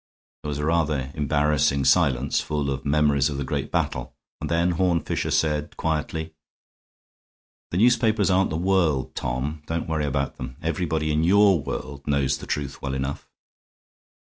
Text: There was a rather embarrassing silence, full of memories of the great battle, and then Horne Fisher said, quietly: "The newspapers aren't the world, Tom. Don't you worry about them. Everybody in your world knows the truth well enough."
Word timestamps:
There 0.41 0.49
was 0.49 0.57
a 0.57 0.65
rather 0.65 1.11
embarrassing 1.13 1.85
silence, 1.85 2.41
full 2.41 2.71
of 2.71 2.83
memories 2.87 3.29
of 3.29 3.37
the 3.37 3.43
great 3.43 3.69
battle, 3.71 4.15
and 4.39 4.49
then 4.49 4.71
Horne 4.71 5.01
Fisher 5.01 5.29
said, 5.29 5.77
quietly: 5.77 6.33
"The 7.69 7.77
newspapers 7.77 8.31
aren't 8.31 8.49
the 8.49 8.57
world, 8.57 9.13
Tom. 9.13 9.61
Don't 9.67 9.81
you 9.83 9.87
worry 9.87 10.05
about 10.07 10.37
them. 10.37 10.57
Everybody 10.59 11.11
in 11.11 11.23
your 11.23 11.61
world 11.61 12.07
knows 12.07 12.39
the 12.39 12.47
truth 12.47 12.81
well 12.81 12.95
enough." 12.95 13.29